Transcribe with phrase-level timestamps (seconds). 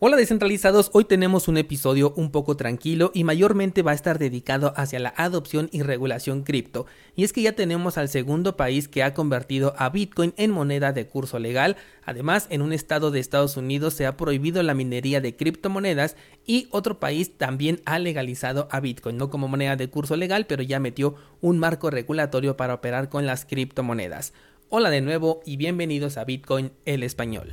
[0.00, 4.72] Hola descentralizados, hoy tenemos un episodio un poco tranquilo y mayormente va a estar dedicado
[4.76, 6.86] hacia la adopción y regulación cripto.
[7.16, 10.92] Y es que ya tenemos al segundo país que ha convertido a Bitcoin en moneda
[10.92, 11.76] de curso legal.
[12.04, 16.14] Además, en un estado de Estados Unidos se ha prohibido la minería de criptomonedas
[16.46, 20.62] y otro país también ha legalizado a Bitcoin, no como moneda de curso legal, pero
[20.62, 24.32] ya metió un marco regulatorio para operar con las criptomonedas.
[24.68, 27.52] Hola de nuevo y bienvenidos a Bitcoin el español.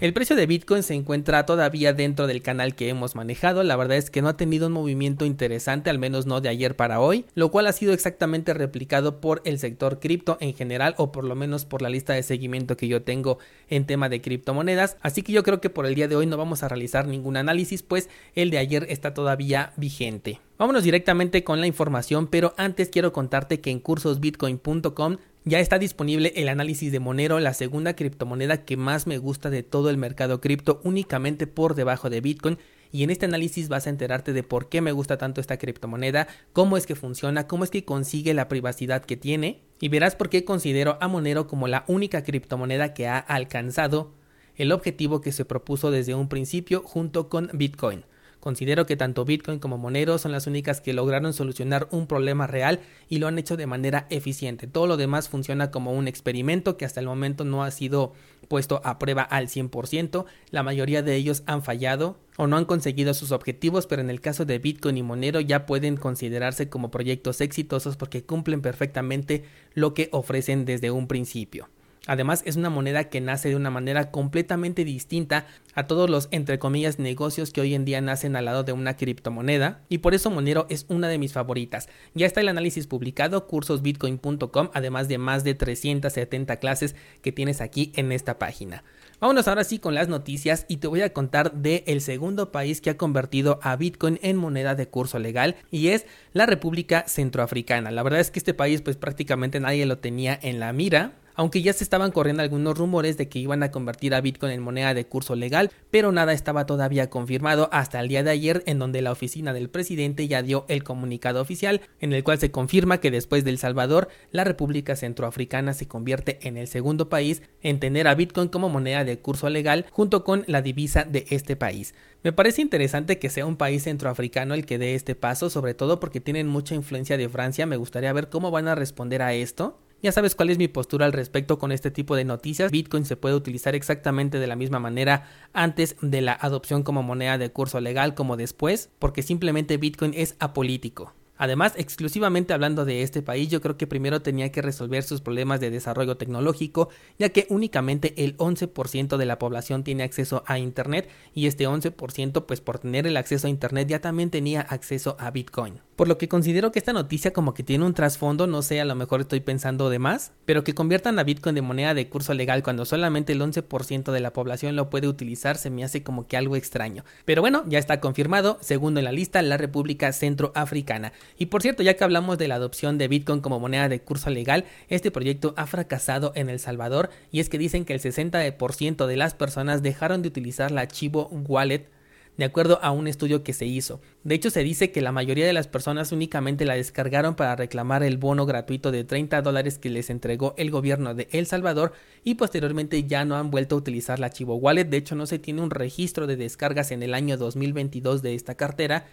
[0.00, 3.96] El precio de Bitcoin se encuentra todavía dentro del canal que hemos manejado, la verdad
[3.96, 7.24] es que no ha tenido un movimiento interesante, al menos no de ayer para hoy,
[7.34, 11.34] lo cual ha sido exactamente replicado por el sector cripto en general o por lo
[11.34, 13.38] menos por la lista de seguimiento que yo tengo
[13.70, 16.36] en tema de criptomonedas, así que yo creo que por el día de hoy no
[16.36, 20.38] vamos a realizar ningún análisis, pues el de ayer está todavía vigente.
[20.58, 25.16] Vámonos directamente con la información, pero antes quiero contarte que en cursosbitcoin.com
[25.48, 29.62] ya está disponible el análisis de Monero, la segunda criptomoneda que más me gusta de
[29.62, 32.58] todo el mercado cripto, únicamente por debajo de Bitcoin.
[32.92, 36.28] Y en este análisis vas a enterarte de por qué me gusta tanto esta criptomoneda,
[36.52, 39.62] cómo es que funciona, cómo es que consigue la privacidad que tiene.
[39.80, 44.14] Y verás por qué considero a Monero como la única criptomoneda que ha alcanzado
[44.56, 48.04] el objetivo que se propuso desde un principio junto con Bitcoin.
[48.40, 52.80] Considero que tanto Bitcoin como Monero son las únicas que lograron solucionar un problema real
[53.08, 54.66] y lo han hecho de manera eficiente.
[54.66, 58.12] Todo lo demás funciona como un experimento que hasta el momento no ha sido
[58.46, 60.24] puesto a prueba al 100%.
[60.50, 64.20] La mayoría de ellos han fallado o no han conseguido sus objetivos, pero en el
[64.20, 69.44] caso de Bitcoin y Monero ya pueden considerarse como proyectos exitosos porque cumplen perfectamente
[69.74, 71.68] lo que ofrecen desde un principio.
[72.08, 76.58] Además, es una moneda que nace de una manera completamente distinta a todos los, entre
[76.58, 80.30] comillas, negocios que hoy en día nacen al lado de una criptomoneda, y por eso
[80.30, 81.88] Monero es una de mis favoritas.
[82.14, 87.92] Ya está el análisis publicado, cursosbitcoin.com, además de más de 370 clases que tienes aquí
[87.94, 88.84] en esta página.
[89.20, 92.80] Vámonos ahora sí con las noticias y te voy a contar de el segundo país
[92.80, 97.90] que ha convertido a Bitcoin en moneda de curso legal y es la República Centroafricana.
[97.90, 101.62] La verdad es que este país pues prácticamente nadie lo tenía en la mira aunque
[101.62, 104.92] ya se estaban corriendo algunos rumores de que iban a convertir a Bitcoin en moneda
[104.92, 109.02] de curso legal, pero nada estaba todavía confirmado hasta el día de ayer en donde
[109.02, 113.12] la oficina del presidente ya dio el comunicado oficial en el cual se confirma que
[113.12, 118.08] después de El Salvador, la República Centroafricana se convierte en el segundo país en tener
[118.08, 121.94] a Bitcoin como moneda de curso legal junto con la divisa de este país.
[122.24, 126.00] Me parece interesante que sea un país centroafricano el que dé este paso, sobre todo
[126.00, 127.64] porque tienen mucha influencia de Francia.
[127.64, 129.78] Me gustaría ver cómo van a responder a esto.
[130.00, 132.70] Ya sabes cuál es mi postura al respecto con este tipo de noticias.
[132.70, 137.36] Bitcoin se puede utilizar exactamente de la misma manera antes de la adopción como moneda
[137.36, 141.14] de curso legal como después, porque simplemente Bitcoin es apolítico.
[141.36, 145.58] Además, exclusivamente hablando de este país, yo creo que primero tenía que resolver sus problemas
[145.58, 151.08] de desarrollo tecnológico, ya que únicamente el 11% de la población tiene acceso a Internet
[151.34, 155.30] y este 11% pues por tener el acceso a Internet ya también tenía acceso a
[155.32, 155.80] Bitcoin.
[155.98, 158.84] Por lo que considero que esta noticia como que tiene un trasfondo, no sé, a
[158.84, 162.34] lo mejor estoy pensando de más, pero que conviertan a Bitcoin de moneda de curso
[162.34, 166.28] legal cuando solamente el 11% de la población lo puede utilizar se me hace como
[166.28, 167.04] que algo extraño.
[167.24, 171.12] Pero bueno, ya está confirmado, segundo en la lista, la República Centroafricana.
[171.36, 174.30] Y por cierto, ya que hablamos de la adopción de Bitcoin como moneda de curso
[174.30, 179.06] legal, este proyecto ha fracasado en El Salvador y es que dicen que el 60%
[179.06, 181.97] de las personas dejaron de utilizar la Chivo Wallet
[182.38, 184.00] de acuerdo a un estudio que se hizo.
[184.22, 188.04] De hecho, se dice que la mayoría de las personas únicamente la descargaron para reclamar
[188.04, 191.92] el bono gratuito de 30 dólares que les entregó el gobierno de El Salvador
[192.24, 194.84] y posteriormente ya no han vuelto a utilizar la Chivo Wallet.
[194.84, 198.54] De hecho, no se tiene un registro de descargas en el año 2022 de esta
[198.54, 199.06] cartera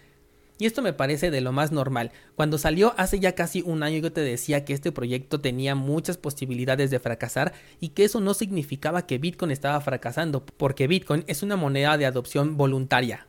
[0.58, 2.12] y esto me parece de lo más normal.
[2.34, 6.16] Cuando salió hace ya casi un año yo te decía que este proyecto tenía muchas
[6.16, 11.42] posibilidades de fracasar y que eso no significaba que Bitcoin estaba fracasando, porque Bitcoin es
[11.42, 13.26] una moneda de adopción voluntaria.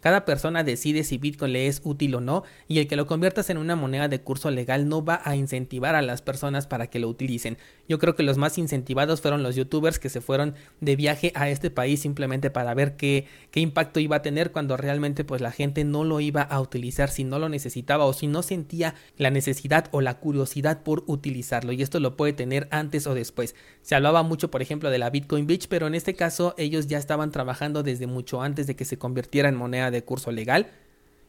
[0.00, 3.50] Cada persona decide si Bitcoin le es útil o no y el que lo conviertas
[3.50, 7.00] en una moneda de curso legal no va a incentivar a las personas para que
[7.00, 7.58] lo utilicen.
[7.88, 11.48] Yo creo que los más incentivados fueron los youtubers que se fueron de viaje a
[11.48, 15.52] este país simplemente para ver qué, qué impacto iba a tener cuando realmente pues la
[15.52, 19.30] gente no lo iba a utilizar si no lo necesitaba o si no sentía la
[19.30, 23.54] necesidad o la curiosidad por utilizarlo y esto lo puede tener antes o después.
[23.82, 26.98] Se hablaba mucho por ejemplo de la Bitcoin Beach pero en este caso ellos ya
[26.98, 30.70] estaban trabajando desde mucho antes de que se convirtiera en moneda de curso legal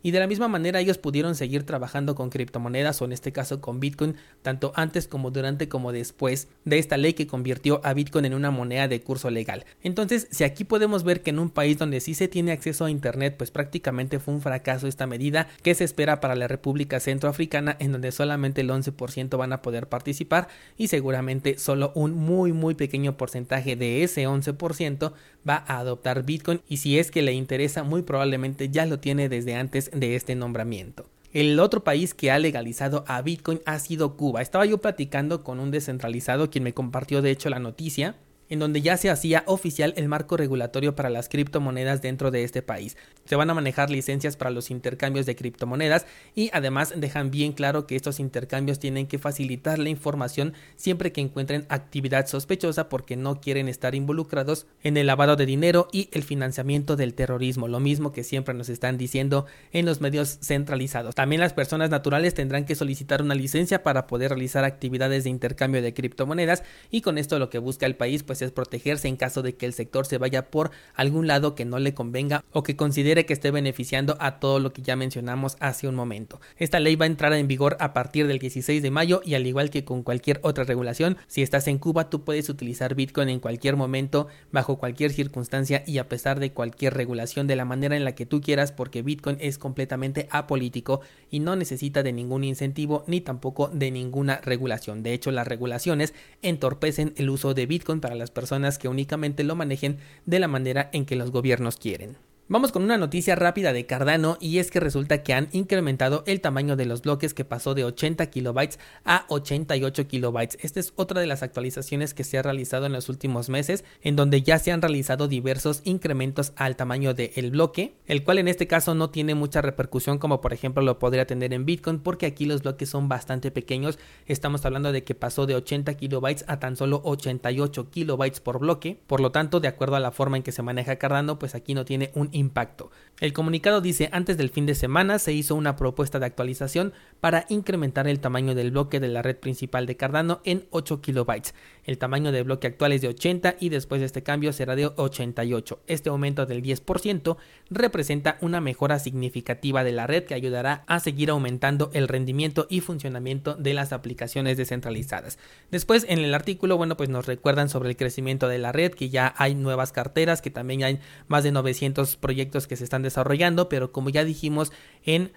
[0.03, 3.61] y de la misma manera ellos pudieron seguir trabajando con criptomonedas o en este caso
[3.61, 8.25] con Bitcoin tanto antes como durante como después de esta ley que convirtió a Bitcoin
[8.25, 9.65] en una moneda de curso legal.
[9.81, 12.91] Entonces, si aquí podemos ver que en un país donde sí se tiene acceso a
[12.91, 17.75] internet, pues prácticamente fue un fracaso esta medida que se espera para la República Centroafricana
[17.79, 20.47] en donde solamente el 11% van a poder participar
[20.77, 25.13] y seguramente solo un muy muy pequeño porcentaje de ese 11%
[25.47, 29.29] va a adoptar Bitcoin y si es que le interesa muy probablemente ya lo tiene
[29.29, 31.09] desde antes de este nombramiento.
[31.33, 34.41] El otro país que ha legalizado a Bitcoin ha sido Cuba.
[34.41, 38.15] Estaba yo platicando con un descentralizado quien me compartió de hecho la noticia
[38.49, 42.61] en donde ya se hacía oficial el marco regulatorio para las criptomonedas dentro de este
[42.61, 42.97] país.
[43.25, 47.87] Se van a manejar licencias para los intercambios de criptomonedas y además dejan bien claro
[47.87, 53.41] que estos intercambios tienen que facilitar la información siempre que encuentren actividad sospechosa porque no
[53.41, 58.11] quieren estar involucrados en el lavado de dinero y el financiamiento del terrorismo, lo mismo
[58.11, 61.15] que siempre nos están diciendo en los medios centralizados.
[61.15, 65.81] También las personas naturales tendrán que solicitar una licencia para poder realizar actividades de intercambio
[65.81, 69.41] de criptomonedas y con esto lo que busca el país pues es protegerse en caso
[69.41, 72.75] de que el sector se vaya por algún lado que no le convenga o que
[72.75, 76.39] considere que esté beneficiando a todo lo que ya mencionamos hace un momento.
[76.57, 79.47] Esta ley va a entrar en vigor a partir del 16 de mayo y al
[79.47, 83.39] igual que con cualquier otra regulación, si estás en Cuba tú puedes utilizar Bitcoin en
[83.39, 88.03] cualquier momento, bajo cualquier circunstancia y a pesar de cualquier regulación de la manera en
[88.03, 93.03] la que tú quieras porque Bitcoin es completamente apolítico y no necesita de ningún incentivo
[93.07, 95.03] ni tampoco de ninguna regulación.
[95.03, 99.55] De hecho, las regulaciones entorpecen el uso de Bitcoin para las personas que únicamente lo
[99.55, 102.17] manejen de la manera en que los gobiernos quieren.
[102.49, 106.39] Vamos con una noticia rápida de Cardano y es que resulta que han incrementado el
[106.39, 110.57] tamaño de los bloques que pasó de 80 kilobytes a 88 kilobytes.
[110.61, 114.15] Esta es otra de las actualizaciones que se ha realizado en los últimos meses en
[114.15, 118.65] donde ya se han realizado diversos incrementos al tamaño del bloque, el cual en este
[118.65, 122.45] caso no tiene mucha repercusión como por ejemplo lo podría tener en Bitcoin porque aquí
[122.45, 123.99] los bloques son bastante pequeños.
[124.25, 128.97] Estamos hablando de que pasó de 80 kilobytes a tan solo 88 kilobytes por bloque.
[129.05, 131.73] Por lo tanto, de acuerdo a la forma en que se maneja Cardano, pues aquí
[131.73, 132.91] no tiene un impacto.
[133.19, 137.47] El comunicado dice antes del fin de semana se hizo una propuesta de actualización para
[137.49, 141.55] incrementar el tamaño del bloque de la red principal de Cardano en 8 kilobytes.
[141.83, 144.91] El tamaño del bloque actual es de 80 y después de este cambio será de
[144.95, 145.79] 88.
[145.87, 147.37] Este aumento del 10%
[147.71, 152.81] representa una mejora significativa de la red que ayudará a seguir aumentando el rendimiento y
[152.81, 155.39] funcionamiento de las aplicaciones descentralizadas.
[155.71, 159.09] Después en el artículo, bueno, pues nos recuerdan sobre el crecimiento de la red, que
[159.09, 163.69] ya hay nuevas carteras, que también hay más de 900 proyectos que se están desarrollando,
[163.69, 164.73] pero como ya dijimos
[165.05, 165.31] en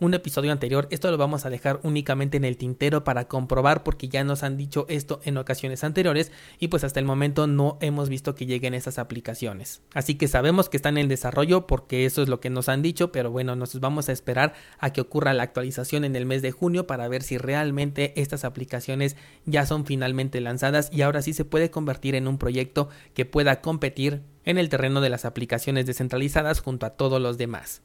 [0.00, 0.86] un episodio anterior.
[0.90, 4.56] Esto lo vamos a dejar únicamente en el tintero para comprobar porque ya nos han
[4.56, 8.74] dicho esto en ocasiones anteriores y pues hasta el momento no hemos visto que lleguen
[8.74, 9.82] esas aplicaciones.
[9.94, 13.12] Así que sabemos que están en desarrollo porque eso es lo que nos han dicho,
[13.12, 16.52] pero bueno, nos vamos a esperar a que ocurra la actualización en el mes de
[16.52, 21.44] junio para ver si realmente estas aplicaciones ya son finalmente lanzadas y ahora sí se
[21.44, 26.60] puede convertir en un proyecto que pueda competir en el terreno de las aplicaciones descentralizadas
[26.60, 27.82] junto a todos los demás.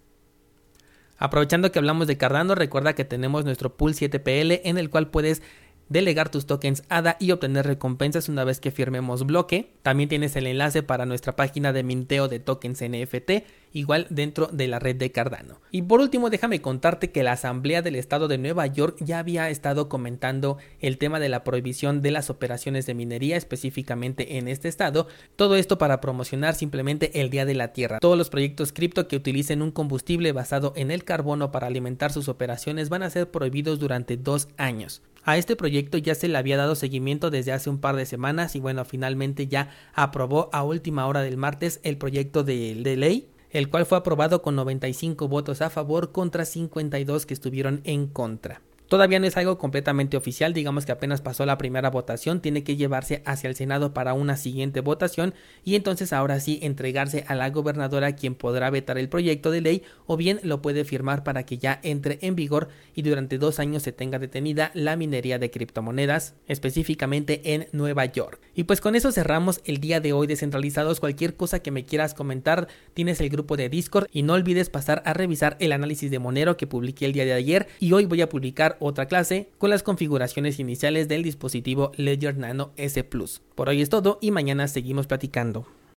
[1.17, 5.41] Aprovechando que hablamos de Cardano, recuerda que tenemos nuestro pool 7PL en el cual puedes
[5.89, 9.73] delegar tus tokens ADA y obtener recompensas una vez que firmemos bloque.
[9.81, 14.67] También tienes el enlace para nuestra página de minteo de tokens NFT, igual dentro de
[14.67, 15.59] la red de Cardano.
[15.71, 19.49] Y por último, déjame contarte que la Asamblea del Estado de Nueva York ya había
[19.49, 24.69] estado comentando el tema de la prohibición de las operaciones de minería específicamente en este
[24.69, 25.07] estado.
[25.35, 27.99] Todo esto para promocionar simplemente el Día de la Tierra.
[27.99, 32.29] Todos los proyectos cripto que utilicen un combustible basado en el carbono para alimentar sus
[32.29, 35.01] operaciones van a ser prohibidos durante dos años.
[35.25, 38.55] A este proyecto ya se le había dado seguimiento desde hace un par de semanas
[38.55, 43.69] y bueno, finalmente ya aprobó a última hora del martes el proyecto de, ley el
[43.69, 48.61] cual fue aprobado con 95 votos a favor contra 52 que estuvieron en contra.
[48.93, 52.75] Todavía no es algo completamente oficial, digamos que apenas pasó la primera votación, tiene que
[52.75, 55.33] llevarse hacia el Senado para una siguiente votación
[55.63, 59.83] y entonces ahora sí entregarse a la gobernadora quien podrá vetar el proyecto de ley
[60.05, 63.81] o bien lo puede firmar para que ya entre en vigor y durante dos años
[63.81, 68.41] se tenga detenida la minería de criptomonedas, específicamente en Nueva York.
[68.55, 72.13] Y pues con eso cerramos el día de hoy descentralizados, cualquier cosa que me quieras
[72.13, 76.19] comentar tienes el grupo de Discord y no olvides pasar a revisar el análisis de
[76.19, 79.69] Monero que publiqué el día de ayer y hoy voy a publicar otra clase con
[79.69, 83.41] las configuraciones iniciales del dispositivo Ledger Nano S Plus.
[83.55, 85.65] Por hoy es todo y mañana seguimos platicando.